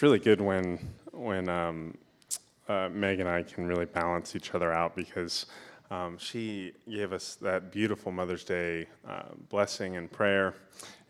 [0.00, 0.78] it's really good when
[1.12, 1.94] when um,
[2.70, 5.44] uh, Meg and I can really balance each other out because
[5.90, 10.54] um, she gave us that beautiful Mother's Day uh, blessing and prayer,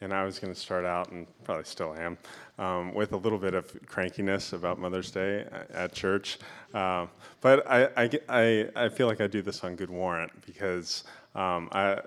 [0.00, 2.18] and I was going to start out, and probably still am,
[2.58, 6.40] um, with a little bit of crankiness about Mother's Day at church.
[6.74, 7.06] Uh,
[7.40, 11.04] but I, I, I, I, feel like I do this on good warrant because
[11.36, 12.00] um, I,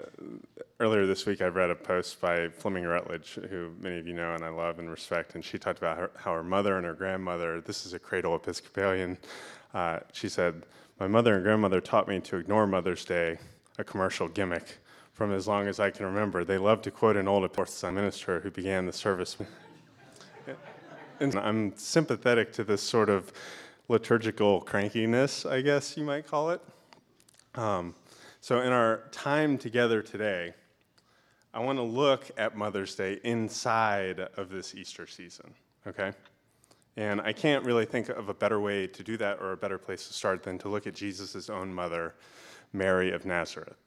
[0.84, 4.34] earlier this week I read a post by Fleming Rutledge, who many of you know
[4.34, 6.94] and I love and respect, and she talked about her, how her mother and her
[6.94, 9.18] grandmother, this is a cradle Episcopalian,
[9.74, 10.66] uh, she said,
[11.00, 13.38] My mother and grandmother taught me to ignore Mother's Day,
[13.78, 14.80] a commercial gimmick
[15.14, 16.44] from as long as I can remember.
[16.44, 17.50] They love to quote an old
[17.94, 19.38] minister who began the service.
[21.22, 23.32] and I'm sympathetic to this sort of
[23.88, 26.62] liturgical crankiness, I guess you might call it.
[27.56, 27.96] Um,
[28.42, 30.54] so, in our time together today,
[31.54, 35.54] I want to look at Mother's Day inside of this Easter season,
[35.86, 36.12] okay?
[36.98, 39.78] And I can't really think of a better way to do that or a better
[39.78, 42.16] place to start than to look at Jesus' own mother,
[42.72, 43.78] Mary of Nazareth.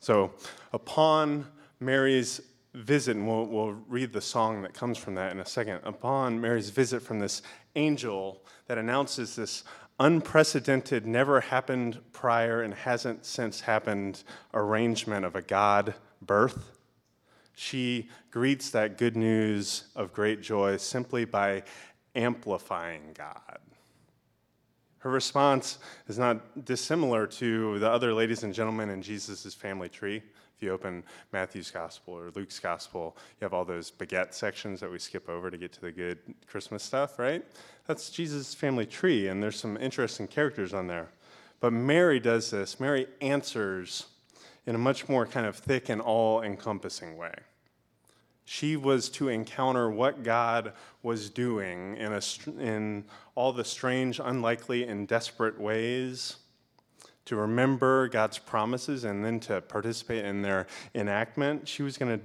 [0.00, 0.32] So,
[0.72, 1.46] upon
[1.80, 2.40] Mary's
[2.72, 6.40] visit, and we'll, we'll read the song that comes from that in a second, upon
[6.40, 7.42] Mary's visit from this
[7.74, 9.64] angel that announces this
[9.98, 14.22] unprecedented, never happened prior, and hasn't since happened
[14.54, 16.75] arrangement of a God birth,
[17.56, 21.62] she greets that good news of great joy simply by
[22.14, 23.58] amplifying God.
[24.98, 30.22] Her response is not dissimilar to the other ladies and gentlemen in Jesus' family tree.
[30.56, 34.90] If you open Matthew's gospel or Luke's gospel, you have all those begat sections that
[34.90, 37.44] we skip over to get to the good Christmas stuff, right?
[37.86, 41.08] That's Jesus' family tree, and there's some interesting characters on there.
[41.60, 42.78] But Mary does this.
[42.80, 44.06] Mary answers
[44.66, 47.34] in a much more kind of thick and all encompassing way.
[48.44, 52.20] She was to encounter what God was doing in, a,
[52.60, 56.36] in all the strange, unlikely, and desperate ways,
[57.24, 61.66] to remember God's promises and then to participate in their enactment.
[61.66, 62.24] She was going to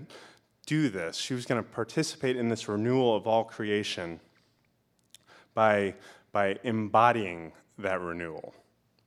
[0.67, 1.17] do this.
[1.17, 4.19] She was going to participate in this renewal of all creation
[5.55, 5.95] by,
[6.31, 8.53] by embodying that renewal.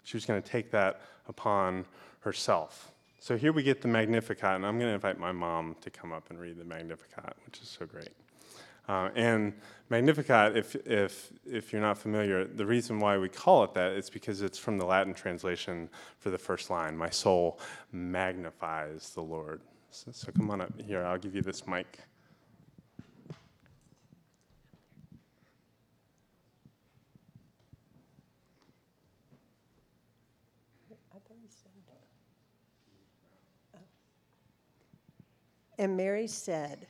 [0.03, 1.86] She was going to take that upon
[2.20, 2.91] herself.
[3.24, 6.12] So here we get the Magnificat, and I'm going to invite my mom to come
[6.12, 8.10] up and read the Magnificat, which is so great.
[8.86, 9.54] Uh, and
[9.88, 14.10] Magnificat, if, if, if you're not familiar, the reason why we call it that is
[14.10, 17.58] because it's from the Latin translation for the first line My soul
[17.92, 19.62] magnifies the Lord.
[19.91, 22.00] So, so come on up here, I'll give you this mic.
[35.78, 36.86] And Mary said,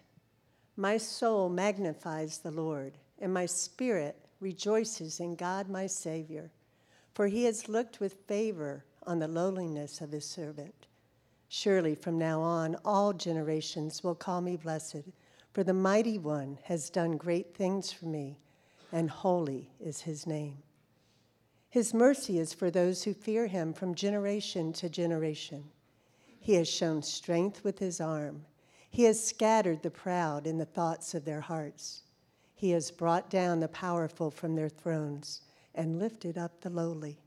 [0.76, 6.50] My soul magnifies the Lord, and my spirit rejoices in God my Savior,
[7.14, 10.86] for he has looked with favor on the lowliness of his servant.
[11.48, 15.04] Surely from now on, all generations will call me blessed,
[15.52, 18.38] for the mighty one has done great things for me,
[18.92, 20.58] and holy is his name.
[21.70, 25.64] His mercy is for those who fear him from generation to generation.
[26.40, 28.44] He has shown strength with his arm.
[28.94, 32.02] He has scattered the proud in the thoughts of their hearts.
[32.54, 35.40] He has brought down the powerful from their thrones
[35.74, 37.18] and lifted up the lowly.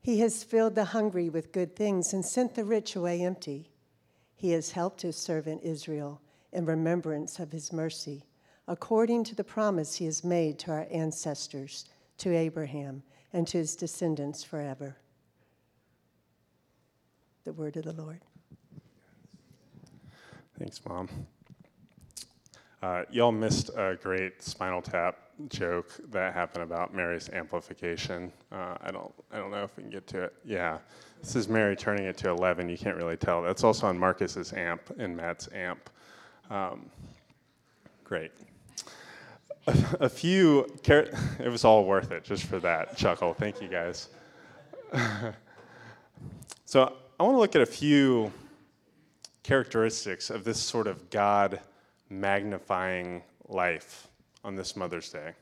[0.00, 3.70] He has filled the hungry with good things and sent the rich away empty.
[4.34, 6.20] He has helped his servant Israel
[6.52, 8.24] in remembrance of his mercy,
[8.66, 11.84] according to the promise he has made to our ancestors,
[12.18, 14.96] to Abraham, and to his descendants forever.
[17.44, 18.22] The word of the Lord.
[20.58, 21.08] Thanks, Mom.
[22.80, 25.16] Uh, y'all missed a great Spinal Tap
[25.48, 28.30] joke that happened about Mary's amplification.
[28.52, 30.34] Uh, I don't, I don't know if we can get to it.
[30.44, 30.78] Yeah,
[31.20, 32.68] this is Mary turning it to 11.
[32.68, 33.42] You can't really tell.
[33.42, 35.90] That's also on Marcus's amp and Matt's amp.
[36.50, 36.88] Um,
[38.04, 38.30] great.
[39.66, 41.08] A, a few, car-
[41.40, 43.34] it was all worth it just for that chuckle.
[43.34, 44.08] Thank you guys.
[46.64, 48.30] so I want to look at a few
[49.44, 51.60] characteristics of this sort of God
[52.10, 54.08] magnifying life
[54.42, 55.34] on this Mother's Day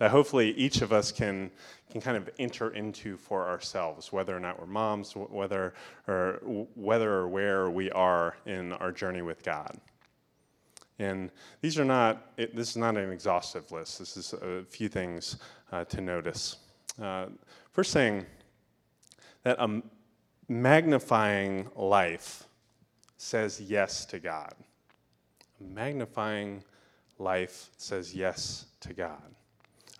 [0.00, 1.50] that hopefully each of us can,
[1.90, 5.74] can kind of enter into for ourselves, whether or not we're moms, whether
[6.08, 6.40] or,
[6.74, 9.76] whether or where we are in our journey with God.
[10.98, 13.98] And these are not, it, this is not an exhaustive list.
[13.98, 15.36] This is a few things
[15.70, 16.56] uh, to notice.
[17.00, 17.26] Uh,
[17.70, 18.24] first thing,
[19.42, 19.82] that a
[20.48, 22.46] magnifying life
[23.20, 24.54] says yes to God.
[25.60, 26.64] A magnifying
[27.18, 29.34] life says yes to God.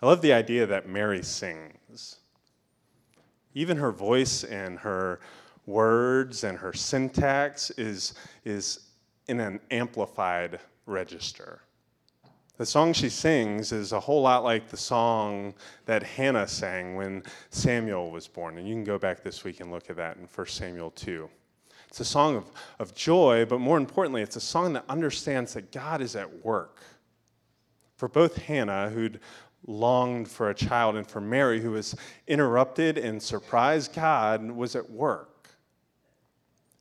[0.01, 2.17] I love the idea that Mary sings.
[3.53, 5.19] Even her voice and her
[5.67, 8.87] words and her syntax is, is
[9.27, 11.61] in an amplified register.
[12.57, 15.53] The song she sings is a whole lot like the song
[15.85, 17.21] that Hannah sang when
[17.51, 18.57] Samuel was born.
[18.57, 21.29] And you can go back this week and look at that in 1 Samuel 2.
[21.91, 22.49] It's a song of,
[22.79, 26.79] of joy, but more importantly, it's a song that understands that God is at work.
[27.97, 29.19] For both Hannah, who'd
[29.67, 31.93] longed for a child, and for Mary, who was
[32.27, 35.49] interrupted and surprised, God was at work.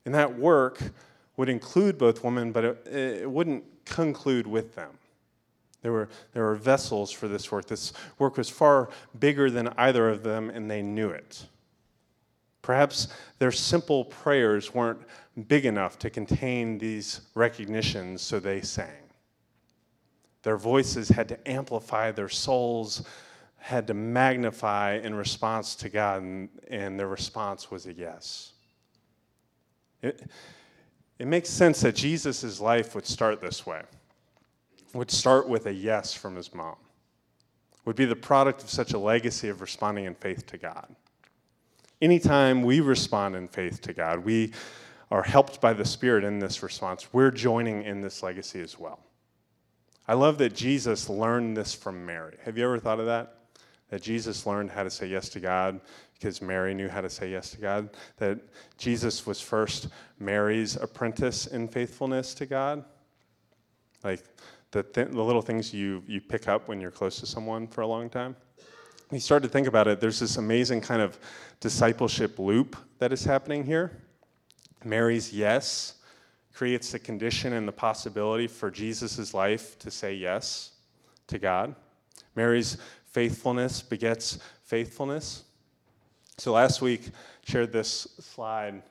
[0.07, 0.81] And that work
[1.37, 4.91] would include both women, but it, it wouldn't conclude with them.
[5.83, 7.67] There were, there were vessels for this work.
[7.67, 11.47] This work was far bigger than either of them, and they knew it.
[12.63, 13.09] Perhaps
[13.39, 15.01] their simple prayers weren't
[15.49, 19.11] big enough to contain these recognitions, so they sang.
[20.43, 23.03] Their voices had to amplify, their souls
[23.57, 28.53] had to magnify in response to God, and, and their response was a yes.
[30.03, 30.29] It,
[31.19, 33.83] it makes sense that Jesus' life would start this way,
[34.95, 36.77] would start with a yes from his mom,
[37.85, 40.95] would be the product of such a legacy of responding in faith to God.
[42.01, 44.53] Anytime we respond in faith to God, we
[45.11, 47.13] are helped by the Spirit in this response.
[47.13, 49.01] We're joining in this legacy as well.
[50.09, 52.37] I love that Jesus learned this from Mary.
[52.45, 53.37] Have you ever thought of that?
[53.91, 55.81] That Jesus learned how to say yes to God
[56.15, 57.91] because Mary knew how to say yes to God?
[58.17, 58.39] That
[58.79, 59.89] Jesus was first
[60.19, 62.85] Mary's apprentice in faithfulness to God?
[64.03, 64.25] Like
[64.71, 67.83] the, th- the little things you, you pick up when you're close to someone for
[67.83, 68.37] a long time?
[69.11, 71.19] We start to think about it, there's this amazing kind of
[71.59, 74.03] discipleship loop that is happening here.
[74.85, 75.95] Mary's yes
[76.55, 80.73] creates the condition and the possibility for Jesus' life to say yes
[81.27, 81.75] to God.
[82.37, 82.77] Mary's
[83.07, 85.45] faithfulness begets faithfulness.
[86.39, 87.11] So last week,
[87.45, 88.83] shared this slide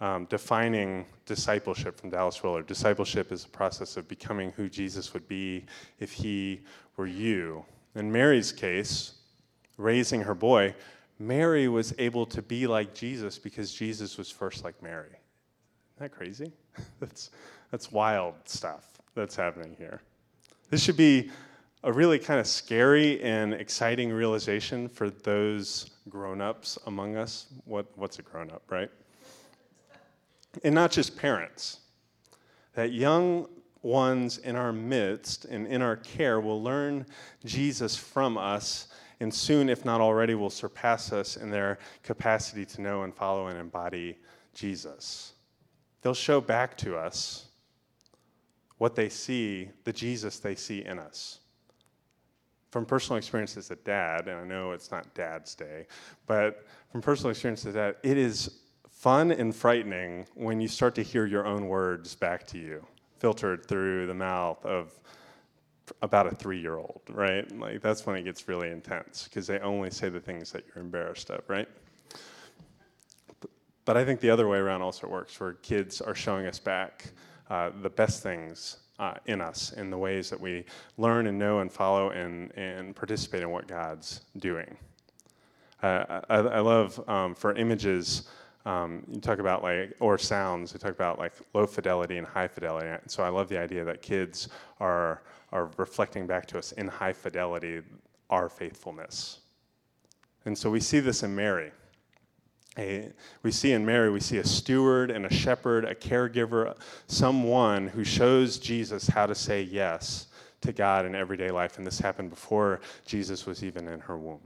[0.00, 2.66] um, defining discipleship from Dallas Willard.
[2.66, 5.64] Discipleship is a process of becoming who Jesus would be
[5.98, 6.60] if he
[6.96, 7.64] were you.
[7.96, 9.17] In Mary's case,
[9.78, 10.74] raising her boy,
[11.18, 15.06] Mary was able to be like Jesus because Jesus was first like Mary.
[15.08, 15.20] Isn't
[15.98, 16.52] that crazy?
[17.00, 17.30] that's,
[17.70, 18.84] that's wild stuff
[19.14, 20.02] that's happening here.
[20.70, 21.30] This should be
[21.82, 27.46] a really kind of scary and exciting realization for those grown ups among us.
[27.64, 28.90] What, what's a grown up, right?
[30.64, 31.80] And not just parents.
[32.74, 33.48] That young
[33.82, 37.06] ones in our midst and in our care will learn
[37.44, 38.88] Jesus from us
[39.20, 43.48] and soon, if not already, will surpass us in their capacity to know and follow
[43.48, 44.16] and embody
[44.54, 45.32] Jesus.
[46.02, 47.46] They'll show back to us
[48.78, 51.40] what they see, the Jesus they see in us.
[52.70, 55.86] From personal experience as a dad, and I know it's not Dad's Day,
[56.26, 60.94] but from personal experience as a dad, it is fun and frightening when you start
[60.96, 62.86] to hear your own words back to you,
[63.18, 64.92] filtered through the mouth of
[66.02, 67.50] about a three year old, right?
[67.58, 70.82] Like that's when it gets really intense because they only say the things that you're
[70.82, 71.68] embarrassed of, right?
[73.84, 77.12] But I think the other way around also works, where kids are showing us back
[77.48, 80.64] uh, the best things uh, in us, in the ways that we
[80.96, 84.76] learn and know and follow and, and participate in what God's doing.
[85.82, 88.28] Uh, I, I, love um, for images
[88.68, 92.48] um, you talk about like, or sounds, you talk about like low fidelity and high
[92.48, 92.86] fidelity.
[92.86, 95.22] and So I love the idea that kids are,
[95.52, 97.80] are reflecting back to us in high fidelity
[98.28, 99.38] our faithfulness.
[100.44, 101.72] And so we see this in Mary.
[102.76, 103.10] A,
[103.42, 108.04] we see in Mary, we see a steward and a shepherd, a caregiver, someone who
[108.04, 110.26] shows Jesus how to say yes
[110.60, 111.78] to God in everyday life.
[111.78, 114.40] And this happened before Jesus was even in her womb.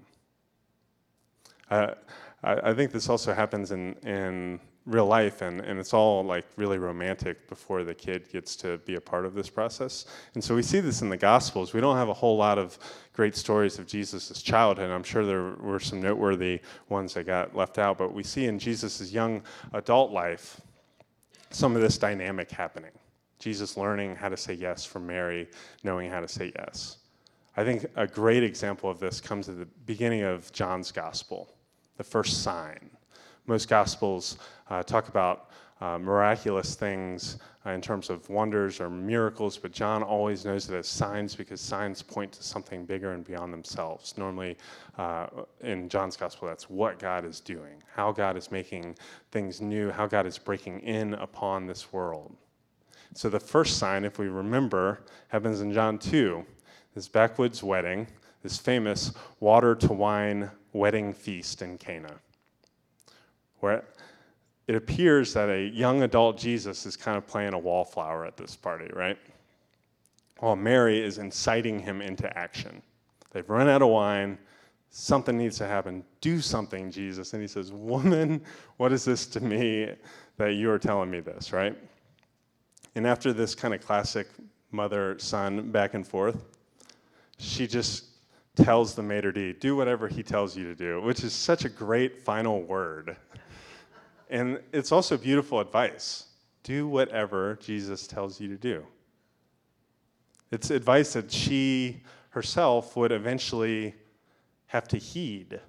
[1.68, 1.94] Uh,
[2.42, 6.44] I, I, think this also happens in, in real life, and, and it's all like
[6.56, 10.06] really romantic before the kid gets to be a part of this process.
[10.34, 11.72] And so we see this in the Gospels.
[11.72, 12.78] We don't have a whole lot of
[13.12, 14.90] great stories of Jesus' childhood.
[14.90, 18.58] I'm sure there were some noteworthy ones that got left out, but we see in
[18.58, 20.60] Jesus' young adult life
[21.50, 22.92] some of this dynamic happening.
[23.38, 25.48] Jesus learning how to say yes from Mary,
[25.84, 26.98] knowing how to say yes.
[27.56, 31.52] I think a great example of this comes at the beginning of John's Gospel
[32.02, 32.90] the first sign.
[33.46, 34.36] Most Gospels
[34.68, 40.02] uh, talk about uh, miraculous things uh, in terms of wonders or miracles, but John
[40.02, 44.18] always knows it as signs because signs point to something bigger and beyond themselves.
[44.18, 44.56] Normally,
[44.98, 45.28] uh,
[45.60, 48.96] in John's Gospel, that's what God is doing, how God is making
[49.30, 52.34] things new, how God is breaking in upon this world.
[53.14, 56.44] So the first sign, if we remember, happens in John 2,
[56.96, 58.08] this backwoods wedding,
[58.42, 62.14] this famous water to wine wedding feast in Cana,
[63.60, 63.84] where
[64.66, 68.56] it appears that a young adult Jesus is kind of playing a wallflower at this
[68.56, 69.18] party, right?
[70.38, 72.82] While Mary is inciting him into action.
[73.30, 74.38] They've run out of wine.
[74.90, 76.04] Something needs to happen.
[76.20, 77.32] Do something, Jesus.
[77.32, 78.42] And he says, Woman,
[78.76, 79.90] what is this to me
[80.36, 81.76] that you are telling me this, right?
[82.94, 84.28] And after this kind of classic
[84.70, 86.44] mother son back and forth,
[87.38, 88.04] she just
[88.56, 91.68] tells the maitre d' do whatever he tells you to do, which is such a
[91.68, 93.16] great final word.
[94.28, 96.26] And it's also beautiful advice.
[96.62, 98.86] Do whatever Jesus tells you to do.
[100.50, 103.94] It's advice that she herself would eventually
[104.66, 105.60] have to heed.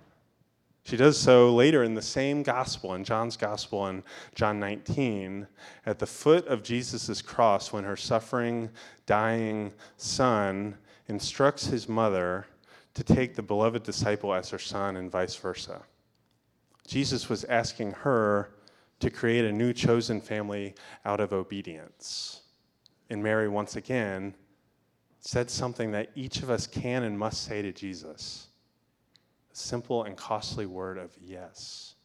[0.83, 4.03] She does so later in the same gospel, in John's gospel in
[4.35, 5.47] John 19,
[5.85, 8.69] at the foot of Jesus' cross, when her suffering,
[9.05, 10.75] dying son
[11.07, 12.45] instructs his mother
[12.93, 15.81] to take the beloved disciple as her son and vice versa.
[16.87, 18.51] Jesus was asking her
[18.99, 22.41] to create a new chosen family out of obedience.
[23.09, 24.35] And Mary, once again,
[25.19, 28.47] said something that each of us can and must say to Jesus
[29.51, 31.95] a simple and costly word of yes.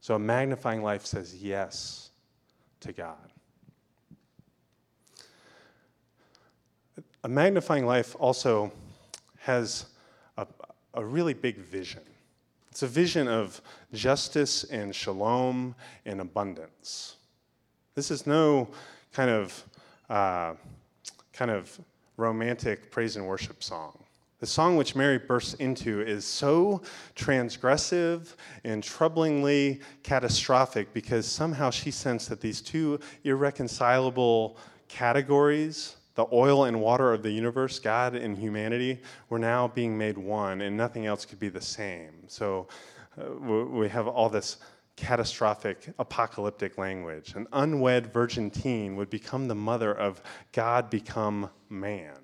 [0.00, 2.10] So a magnifying life says yes
[2.80, 3.32] to God.
[7.24, 8.72] A magnifying life also
[9.42, 9.86] has
[10.36, 10.46] a,
[10.94, 12.02] a really big vision.
[12.70, 13.60] It's a vision of
[13.92, 15.74] justice and shalom
[16.06, 17.16] and abundance.
[17.94, 18.68] This is no
[19.12, 19.64] kind of
[20.08, 20.54] uh,
[21.32, 21.78] kind of
[22.16, 23.98] romantic praise and worship song.
[24.38, 26.82] The song which Mary bursts into is so
[27.16, 28.34] transgressive
[28.64, 34.56] and troublingly catastrophic because somehow she sensed that these two irreconcilable
[34.88, 40.18] categories, the oil and water of the universe, God and humanity, were now being made
[40.18, 42.28] one, and nothing else could be the same.
[42.28, 42.68] So
[43.20, 44.58] uh, we have all this
[44.96, 47.34] catastrophic apocalyptic language.
[47.34, 50.20] An unwed virgin teen would become the mother of
[50.52, 52.18] God become man.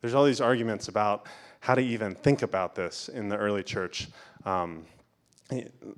[0.00, 1.26] There's all these arguments about
[1.60, 4.08] how to even think about this in the early church.
[4.44, 4.84] Um,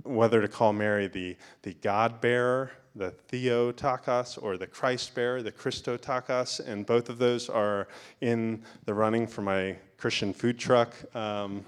[0.02, 5.52] whether to call Mary the, the God bearer, the Theotokos, or the Christ bearer, the
[5.52, 7.88] Christotokos, and both of those are
[8.20, 11.64] in the running for my Christian food truck um,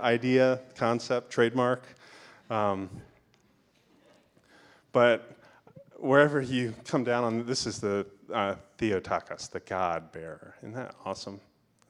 [0.00, 1.82] idea, concept, trademark.
[2.50, 2.88] Um,
[4.92, 5.36] but
[5.96, 10.54] wherever you come down on, this is the uh, the God bearer.
[10.62, 11.40] Isn't that awesome?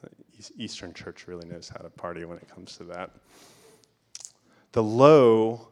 [0.03, 0.11] The
[0.57, 3.11] Eastern Church really knows how to party when it comes to that.
[4.73, 5.69] The low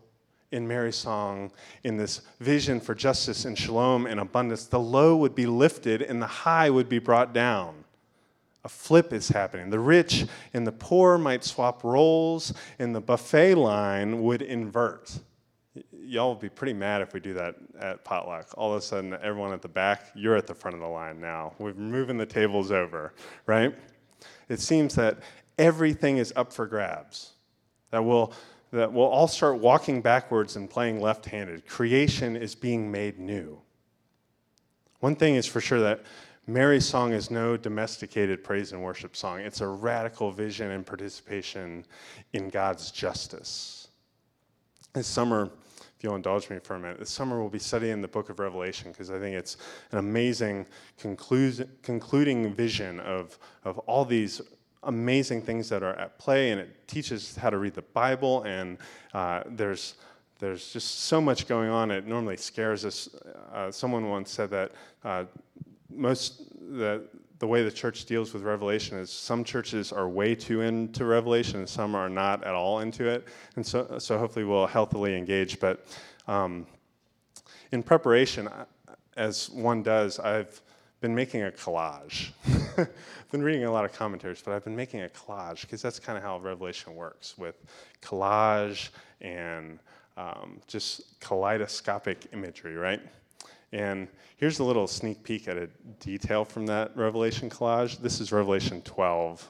[0.53, 1.50] in Mary's song,
[1.85, 6.23] in this vision for justice and shalom and abundance, the low would be lifted and
[6.23, 7.85] the high would be brought down.
[8.65, 9.71] A flip is happening.
[9.71, 15.21] The rich and the poor might swap roles, and the buffet line would invert
[16.07, 18.49] y'all will be pretty mad if we do that at potluck.
[18.57, 21.21] All of a sudden, everyone at the back, you're at the front of the line
[21.21, 21.55] now.
[21.59, 23.12] We're moving the tables over,
[23.47, 23.75] right?
[24.49, 25.19] It seems that
[25.59, 27.33] everything is up for grabs.
[27.91, 28.33] That we'll,
[28.73, 31.66] that we'll all start walking backwards and playing left handed.
[31.66, 33.61] Creation is being made new.
[35.00, 36.02] One thing is for sure that
[36.46, 39.40] Mary's song is no domesticated praise and worship song.
[39.40, 41.85] It's a radical vision and participation
[42.32, 43.88] in God's justice.
[44.92, 48.08] This summer, if you'll indulge me for a minute, this summer we'll be studying the
[48.08, 49.56] book of Revelation because I think it's
[49.90, 54.40] an amazing concluding vision of, of all these
[54.83, 58.78] amazing things that are at play, and it teaches how to read the Bible, and
[59.14, 59.95] uh, there's
[60.38, 61.90] there's just so much going on.
[61.90, 63.09] It normally scares us.
[63.52, 65.25] Uh, someone once said that uh,
[65.90, 66.42] most
[66.78, 71.04] that the way the church deals with Revelation is some churches are way too into
[71.04, 73.28] Revelation and some are not at all into it.
[73.56, 75.61] And so, so hopefully we'll healthily engage.
[75.61, 75.87] But
[76.28, 76.66] um,
[77.73, 78.49] in preparation,
[79.16, 80.61] as one does, I've
[81.06, 82.30] been making a collage.
[82.76, 82.88] I've
[83.30, 86.18] been reading a lot of commentaries, but I've been making a collage because that's kind
[86.18, 87.54] of how Revelation works with
[88.02, 88.88] collage
[89.20, 89.78] and
[90.16, 93.00] um, just kaleidoscopic imagery, right?
[93.70, 95.68] And here's a little sneak peek at a
[96.00, 98.00] detail from that Revelation collage.
[98.00, 99.48] This is Revelation 12.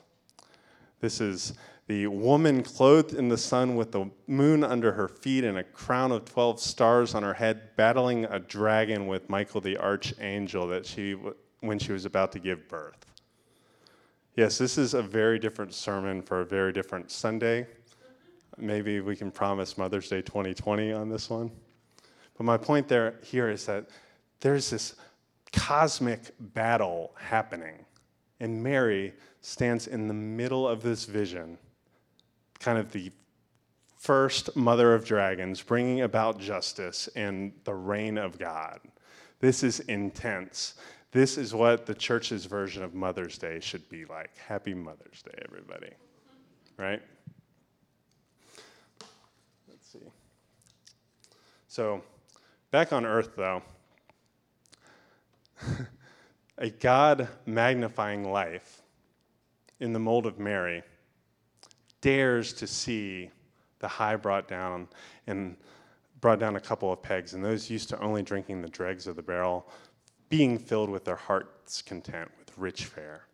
[1.01, 1.55] This is
[1.87, 6.13] the woman clothed in the sun with the moon under her feet and a crown
[6.13, 11.17] of 12 stars on her head, battling a dragon with Michael the archangel that she
[11.61, 13.07] when she was about to give birth.
[14.35, 17.67] Yes, this is a very different sermon for a very different Sunday.
[18.59, 21.51] Maybe we can promise Mother's Day 2020 on this one.
[22.37, 23.87] But my point there here is that
[24.41, 24.95] there's this
[25.53, 27.85] cosmic battle happening.
[28.41, 31.57] And Mary stands in the middle of this vision,
[32.59, 33.11] kind of the
[33.97, 38.81] first mother of dragons, bringing about justice and the reign of God.
[39.41, 40.75] This is intense.
[41.17, 44.37] This is what the church's version of Mother's Day should be like.
[44.37, 45.89] Happy Mother's Day, everybody.
[46.77, 47.01] Right?
[49.67, 50.11] Let's see.
[51.69, 52.03] So,
[52.71, 53.63] back on earth, though,
[56.59, 58.83] a God magnifying life
[59.81, 60.83] in the mold of Mary
[62.03, 63.31] dares to see
[63.79, 64.87] the high brought down
[65.27, 65.57] and
[66.21, 69.17] brought down a couple of pegs, and those used to only drinking the dregs of
[69.17, 69.67] the barrel,
[70.29, 73.27] being filled with their heart's content with rich fare.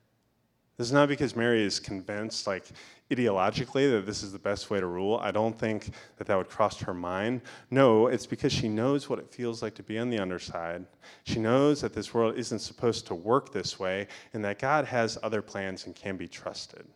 [0.78, 2.64] This is not because Mary is convinced, like
[3.10, 5.18] ideologically, that this is the best way to rule.
[5.22, 7.42] I don't think that that would cross her mind.
[7.70, 10.86] No, it's because she knows what it feels like to be on the underside.
[11.24, 15.18] She knows that this world isn't supposed to work this way and that God has
[15.22, 16.86] other plans and can be trusted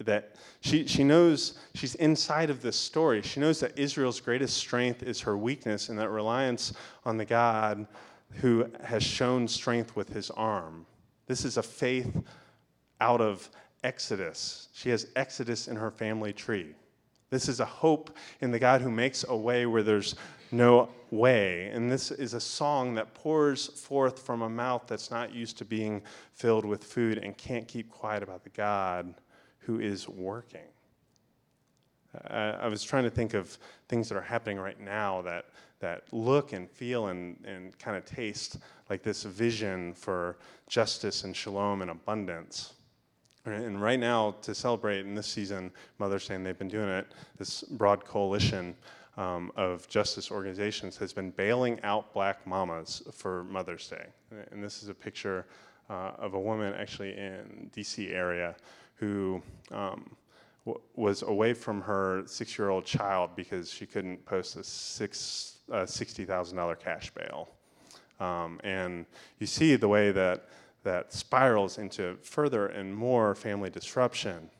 [0.00, 3.22] that she, she knows she's inside of this story.
[3.22, 6.72] She knows that Israel's greatest strength is her weakness and that reliance
[7.04, 7.86] on the God
[8.40, 10.86] who has shown strength with his arm.
[11.26, 12.22] This is a faith
[13.00, 13.48] out of
[13.82, 14.68] Exodus.
[14.72, 16.74] She has Exodus in her family tree.
[17.30, 20.14] This is a hope in the God who makes a way where there's
[20.52, 21.70] no way.
[21.72, 25.64] And this is a song that pours forth from a mouth that's not used to
[25.64, 29.14] being filled with food and can't keep quiet about the God
[29.58, 30.60] who is working.
[32.28, 35.46] I was trying to think of things that are happening right now that,
[35.80, 38.58] that look and feel and, and kind of taste
[38.90, 42.74] like this vision for justice and shalom and abundance.
[43.46, 47.06] And right now, to celebrate in this season Mother's Day, and they've been doing it,
[47.36, 48.74] this broad coalition
[49.16, 54.06] um, of justice organizations has been bailing out black mamas for Mother's Day.
[54.50, 55.46] And this is a picture
[55.90, 58.56] uh, of a woman actually in DC area
[58.94, 60.16] who um,
[60.94, 65.82] was away from her six year old child because she couldn't post a six, uh,
[65.82, 67.48] $60,000 cash bail.
[68.20, 69.06] Um, and
[69.38, 70.48] you see the way that
[70.84, 74.50] that spirals into further and more family disruption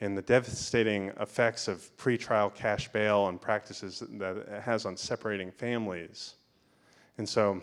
[0.00, 5.50] and the devastating effects of pretrial cash bail and practices that it has on separating
[5.50, 6.34] families.
[7.18, 7.62] And so,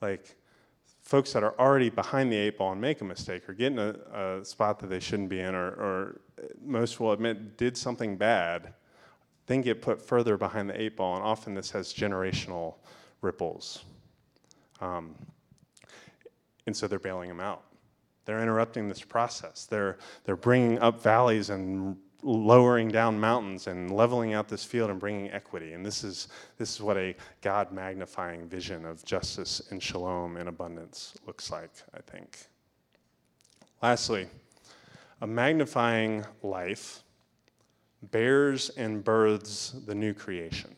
[0.00, 0.36] like,
[1.02, 3.78] folks that are already behind the eight ball and make a mistake or get in
[3.78, 6.20] a, a spot that they shouldn't be in, or, or,
[6.64, 8.74] most will admit did something bad,
[9.46, 12.74] then get put further behind the eight ball, and often this has generational
[13.22, 13.84] ripples.
[14.80, 15.14] Um,
[16.66, 17.62] and so they're bailing them out.
[18.24, 19.66] They're interrupting this process.
[19.66, 24.98] They're, they're bringing up valleys and lowering down mountains and leveling out this field and
[24.98, 25.74] bringing equity.
[25.74, 26.26] And this is,
[26.58, 31.70] this is what a God magnifying vision of justice and shalom and abundance looks like,
[31.94, 32.38] I think.
[33.80, 34.26] Lastly,
[35.20, 37.02] a magnifying life
[38.02, 40.74] bears and births the new creation.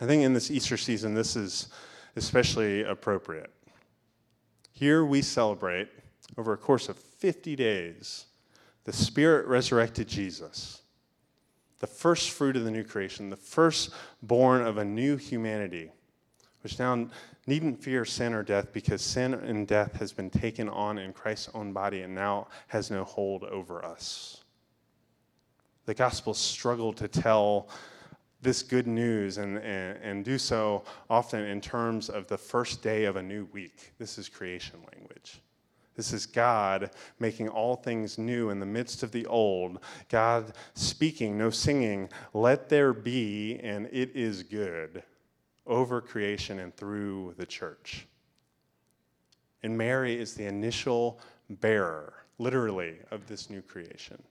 [0.00, 1.68] I think in this Easter season, this is
[2.16, 3.50] especially appropriate.
[4.72, 5.88] Here we celebrate,
[6.36, 8.26] over a course of 50 days,
[8.84, 10.82] the Spirit resurrected Jesus,
[11.78, 15.90] the first fruit of the new creation, the firstborn of a new humanity,
[16.62, 17.08] which now
[17.46, 21.50] needn't fear sin or death because sin and death has been taken on in Christ's
[21.54, 24.44] own body and now has no hold over us.
[25.84, 27.68] The gospel struggled to tell
[28.42, 33.04] this good news and, and, and, do so often in terms of the first day
[33.04, 33.92] of a new week.
[33.98, 35.40] This is creation language.
[35.96, 39.80] This is God making all things new in the midst of the old.
[40.10, 45.02] God speaking, no singing, let there be, and it is good
[45.66, 48.06] over creation and through the church.
[49.62, 54.22] And Mary is the initial bearer, literally, of this new creation.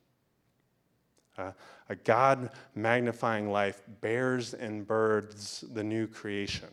[1.37, 1.51] Uh,
[1.89, 6.69] a God magnifying life bears and births the new creation.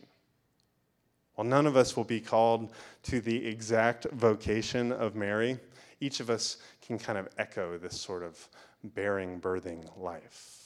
[1.35, 2.71] While none of us will be called
[3.03, 5.59] to the exact vocation of Mary,
[5.99, 8.47] each of us can kind of echo this sort of
[8.83, 10.62] bearing, birthing life.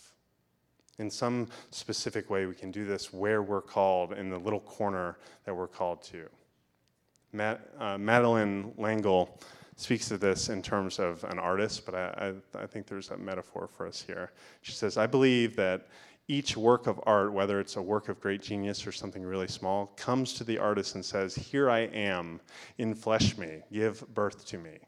[0.99, 5.17] In some specific way, we can do this where we're called in the little corner
[5.45, 6.27] that we're called to.
[7.33, 9.39] Matt, uh, Madeleine L'Engle
[9.75, 13.17] speaks of this in terms of an artist, but I, I, I think there's a
[13.17, 14.31] metaphor for us here.
[14.63, 15.87] She says, I believe that
[16.27, 19.87] each work of art, whether it's a work of great genius or something really small,
[19.95, 22.41] comes to the artist and says, Here I am,
[22.79, 24.79] inflesh me, give birth to me.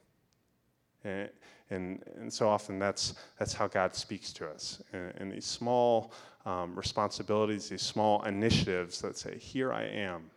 [1.03, 1.29] And,
[1.69, 4.81] and, and so often that's, that's how God speaks to us.
[4.93, 6.11] And, and these small
[6.45, 10.31] um, responsibilities, these small initiatives that say, Here I am,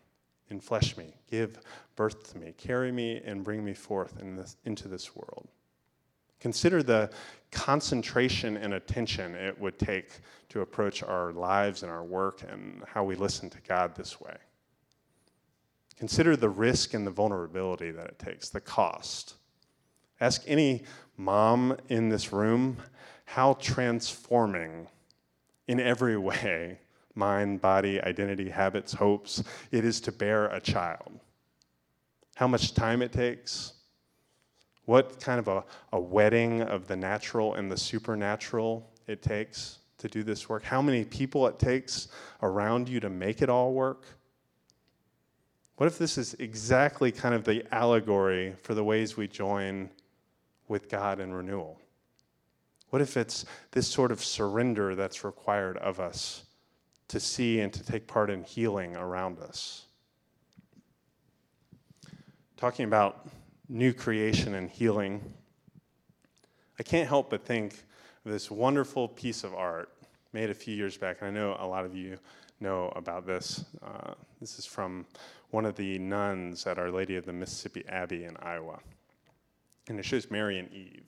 [0.51, 1.59] enflesh me, give
[1.97, 5.49] birth to me, carry me, and bring me forth in this, into this world.
[6.41, 7.09] Consider the
[7.53, 10.11] concentration and attention it would take
[10.49, 14.37] to approach our lives and our work and how we listen to God this way.
[15.97, 19.35] Consider the risk and the vulnerability that it takes, the cost.
[20.21, 20.83] Ask any
[21.23, 22.77] mom in this room
[23.25, 24.89] how transforming
[25.69, 26.79] in every way
[27.15, 31.21] mind, body, identity, habits, hopes it is to bear a child.
[32.37, 33.75] How much time it takes.
[34.87, 40.09] What kind of a, a wedding of the natural and the supernatural it takes to
[40.09, 40.65] do this work.
[40.65, 42.09] How many people it takes
[42.43, 44.05] around you to make it all work.
[45.77, 49.91] What if this is exactly kind of the allegory for the ways we join
[50.73, 51.79] with God and renewal?
[52.89, 56.45] What if it's this sort of surrender that's required of us
[57.09, 59.85] to see and to take part in healing around us?
[62.57, 63.29] Talking about
[63.69, 65.21] new creation and healing,
[66.81, 67.75] I can't help but think
[68.25, 69.91] of this wonderful piece of art
[70.33, 71.19] made a few years back.
[71.21, 72.19] And I know a lot of you
[72.61, 73.65] know about this.
[73.83, 75.05] Uh, this is from
[75.51, 78.79] one of the nuns at Our Lady of the Mississippi Abbey in Iowa.
[79.89, 81.07] And it shows Mary and Eve.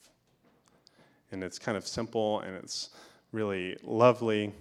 [1.32, 2.90] And it's kind of simple and it's
[3.32, 4.52] really lovely.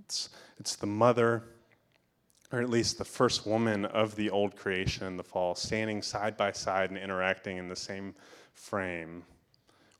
[0.00, 1.42] It's, it's the mother,
[2.52, 6.36] or at least the first woman of the old creation in the fall, standing side
[6.36, 8.14] by side and interacting in the same
[8.52, 9.22] frame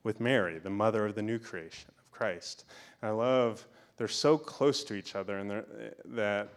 [0.03, 2.65] with Mary, the mother of the new creation of Christ.
[3.01, 3.67] And I love
[3.97, 5.63] they're so close to each other, and
[6.05, 6.49] that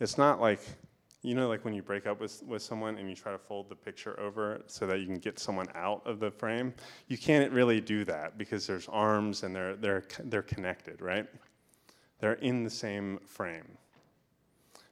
[0.00, 0.60] it's not like
[1.22, 3.68] you know, like when you break up with, with someone and you try to fold
[3.68, 6.72] the picture over so that you can get someone out of the frame,
[7.08, 11.26] you can't really do that because there's arms and they're, they're, they're connected, right?
[12.20, 13.66] They're in the same frame.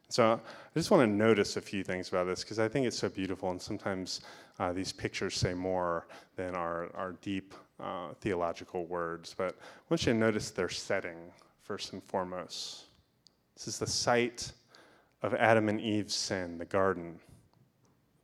[0.08, 2.98] So I just want to notice a few things about this because I think it's
[2.98, 4.20] so beautiful, and sometimes
[4.60, 6.06] uh, these pictures say more
[6.36, 9.34] than our, our deep uh, theological words.
[9.36, 11.16] But I want you to notice their setting
[11.62, 12.84] first and foremost.
[13.56, 14.52] This is the site
[15.24, 17.18] of Adam and Eve's sin, the garden.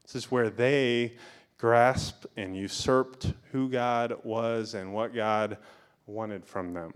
[0.02, 1.16] This is where they
[1.56, 5.56] grasped and usurped who God was and what God
[6.06, 6.92] wanted from them.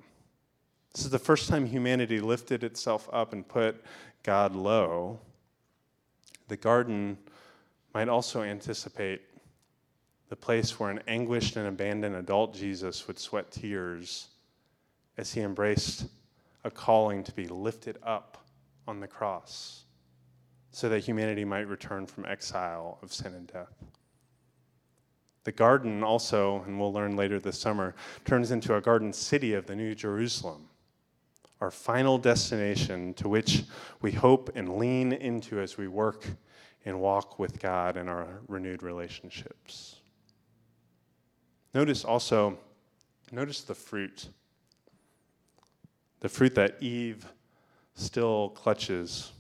[0.93, 3.83] This is the first time humanity lifted itself up and put
[4.23, 5.21] God low.
[6.49, 7.17] The garden
[7.95, 9.23] might also anticipate
[10.29, 14.29] the place where an anguished and abandoned adult Jesus would sweat tears
[15.17, 16.09] as he embraced
[16.63, 18.45] a calling to be lifted up
[18.87, 19.84] on the cross
[20.75, 23.73] so that humanity might return from exile of sin and death.
[25.45, 29.67] The garden also, and we'll learn later this summer, turns into a garden city of
[29.67, 30.67] the New Jerusalem,
[31.61, 33.63] our final destination to which
[34.01, 36.27] we hope and lean into as we work
[36.85, 40.01] and walk with God in our renewed relationships.
[41.73, 42.59] Notice also,
[43.31, 44.29] notice the fruit.
[46.19, 47.29] The fruit that Eve
[47.95, 49.34] still clutches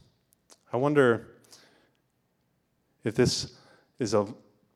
[0.74, 1.28] I wonder
[3.04, 3.52] if this
[4.00, 4.26] is a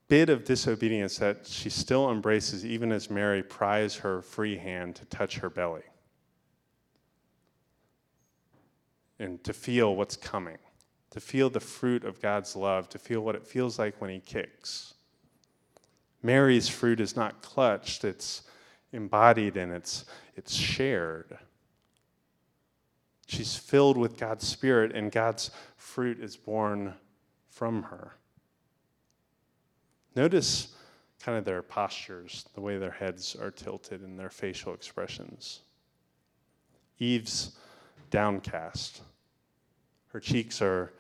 [0.06, 5.04] bit of disobedience that she still embraces, even as Mary pries her free hand to
[5.06, 5.82] touch her belly
[9.18, 10.58] and to feel what's coming,
[11.11, 14.20] to feel the fruit of God's love, to feel what it feels like when He
[14.20, 14.94] kicks.
[16.22, 18.42] Mary's fruit is not clutched, it's
[18.92, 20.04] embodied and it's,
[20.37, 21.37] it's shared.
[23.29, 26.95] She's filled with God's Spirit, and God's fruit is born
[27.51, 28.14] from her.
[30.17, 30.75] Notice
[31.21, 35.61] kind of their postures, the way their heads are tilted and their facial expressions.
[36.99, 37.57] Eve's
[38.11, 39.03] downcast.
[40.09, 40.95] Her cheeks are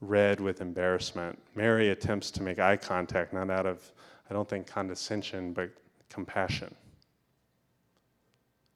[0.00, 1.38] red with embarrassment.
[1.54, 3.92] Mary attempts to make eye contact, not out of,
[4.28, 5.70] I don't think, condescension, but
[6.08, 6.74] compassion.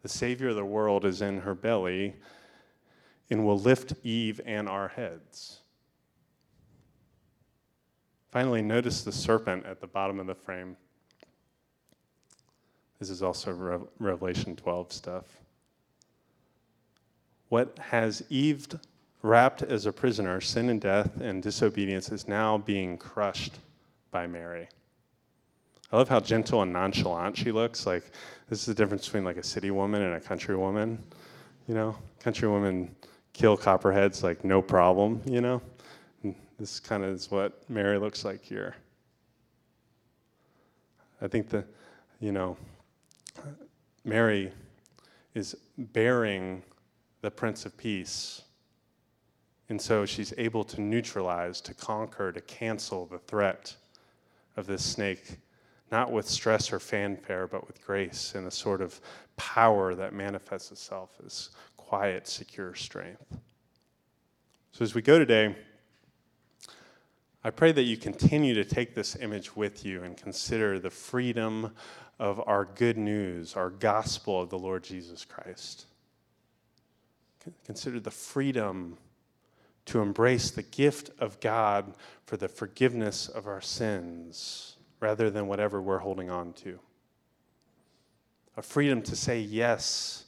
[0.02, 2.14] The Savior of the world is in her belly,
[3.30, 5.60] and will lift Eve and our heads.
[8.30, 10.76] Finally, notice the serpent at the bottom of the frame.
[12.98, 15.24] This is also Revelation 12 stuff.
[17.48, 18.66] What has Eve
[19.22, 23.54] wrapped as a prisoner, sin and death and disobedience, is now being crushed
[24.10, 24.68] by Mary.
[25.92, 27.86] I love how gentle and nonchalant she looks.
[27.86, 28.04] Like,
[28.48, 30.98] this is the difference between like a city woman and a country woman.
[31.68, 32.94] You know, country woman
[33.34, 35.60] kill copperheads like no problem, you know?
[36.22, 38.76] And this kind of is what Mary looks like here.
[41.20, 41.66] I think that,
[42.20, 42.56] you know,
[44.04, 44.52] Mary
[45.34, 46.62] is bearing
[47.22, 48.42] the Prince of Peace
[49.68, 53.74] And so she's able to neutralize, to conquer, to cancel the threat
[54.56, 55.38] of this snake,
[55.90, 59.00] not with stress or fanfare, but with grace and a sort of
[59.36, 61.50] power that manifests itself as
[61.94, 63.38] quiet, secure strength.
[64.72, 65.54] So as we go today,
[67.44, 71.70] I pray that you continue to take this image with you and consider the freedom
[72.18, 75.86] of our good news, our gospel of the Lord Jesus Christ.
[77.64, 78.98] Consider the freedom
[79.84, 81.94] to embrace the gift of God
[82.26, 86.76] for the forgiveness of our sins rather than whatever we're holding on to.
[88.56, 90.23] A freedom to say yes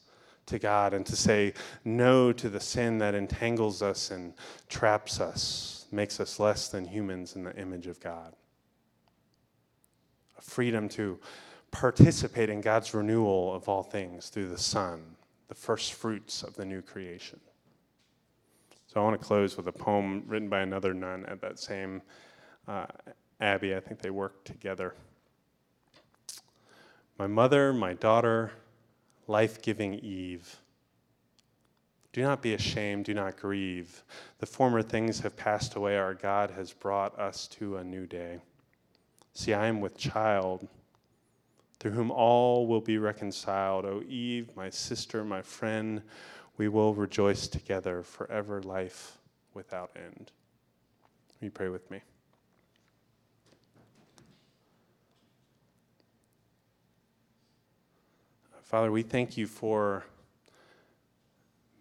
[0.46, 1.52] to God and to say
[1.84, 4.34] no to the sin that entangles us and
[4.68, 8.34] traps us, makes us less than humans in the image of God.
[10.38, 11.18] A freedom to
[11.70, 15.02] participate in God's renewal of all things through the Son,
[15.48, 17.40] the first fruits of the new creation.
[18.86, 22.00] So I want to close with a poem written by another nun at that same
[22.66, 22.86] uh,
[23.40, 23.74] abbey.
[23.74, 24.94] I think they worked together.
[27.18, 28.52] My mother, my daughter,
[29.26, 30.60] life giving Eve.
[32.12, 34.02] Do not be ashamed, do not grieve.
[34.38, 35.98] The former things have passed away.
[35.98, 38.40] Our God has brought us to a new day.
[39.34, 40.66] See, I am with child,
[41.78, 43.84] through whom all will be reconciled.
[43.84, 46.00] O Eve, my sister, my friend,
[46.56, 49.18] we will rejoice together forever, life
[49.52, 50.32] without end.
[51.42, 52.00] You pray with me?
[58.66, 60.04] Father, we thank you for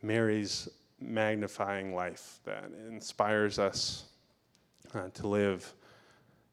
[0.03, 0.69] Mary's
[1.01, 4.05] magnifying life that inspires us
[4.93, 5.73] uh, to live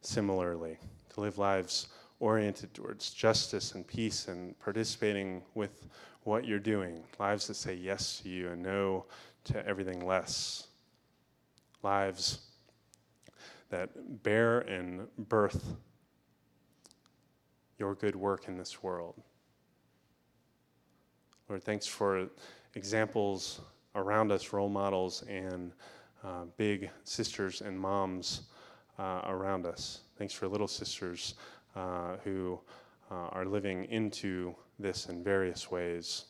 [0.00, 0.78] similarly,
[1.10, 5.86] to live lives oriented towards justice and peace and participating with
[6.22, 9.04] what you're doing, lives that say yes to you and no
[9.44, 10.68] to everything less,
[11.82, 12.40] lives
[13.68, 13.90] that
[14.22, 15.74] bear and birth
[17.78, 19.14] your good work in this world.
[21.52, 22.28] Lord, thanks for
[22.76, 23.60] examples
[23.94, 25.72] around us, role models, and
[26.24, 28.44] uh, big sisters and moms
[28.98, 30.00] uh, around us.
[30.16, 31.34] Thanks for little sisters
[31.76, 32.58] uh, who
[33.10, 36.24] uh, are living into this in various ways.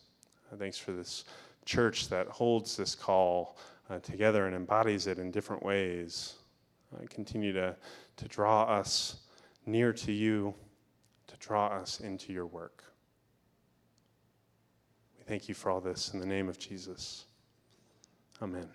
[0.53, 1.25] Uh, thanks for this
[1.67, 3.57] church that holds this call
[3.91, 6.35] uh, together and embodies it in different ways.
[7.11, 7.77] continue to,
[8.17, 9.19] to draw us
[9.67, 10.53] near to you,
[11.29, 12.92] to draw us into your work.
[15.33, 17.25] Thank you for all this in the name of Jesus.
[18.43, 18.69] Amen.